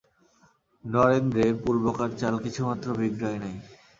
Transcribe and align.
নরেন্দ্রের 0.85 1.53
পূর্বকার 1.63 2.09
চাল 2.19 2.35
কিছুমাত্র 2.45 2.87
বিগড়ায় 2.99 3.39
নাই। 3.43 3.55